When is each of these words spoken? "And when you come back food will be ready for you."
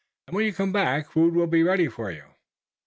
"And 0.25 0.35
when 0.35 0.45
you 0.47 0.53
come 0.53 0.71
back 0.71 1.11
food 1.11 1.35
will 1.35 1.45
be 1.45 1.61
ready 1.61 1.87
for 1.87 2.09
you." 2.09 2.23